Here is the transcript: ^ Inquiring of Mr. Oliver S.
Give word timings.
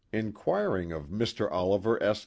^ 0.13 0.19
Inquiring 0.19 0.91
of 0.91 1.09
Mr. 1.09 1.47
Oliver 1.51 2.01
S. 2.01 2.19